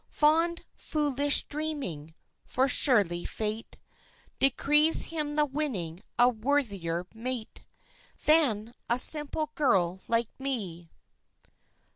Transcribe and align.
Fond, 0.09 0.65
foolish, 0.75 1.43
dreaming! 1.43 2.15
for 2.43 2.67
surely 2.67 3.23
Fate 3.23 3.77
Decrees 4.39 5.03
him 5.03 5.35
the 5.35 5.45
winning 5.45 6.01
a 6.17 6.27
worthier 6.27 7.05
mate 7.13 7.63
Than 8.25 8.73
a 8.89 8.97
simple 8.97 9.51
girl 9.53 10.01
like 10.07 10.29
me! 10.39 10.89